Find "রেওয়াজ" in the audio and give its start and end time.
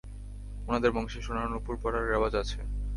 2.11-2.33